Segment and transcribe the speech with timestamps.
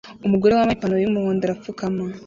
[0.27, 2.03] Umugore wambaye ipantaro y'umuhondo arapfukama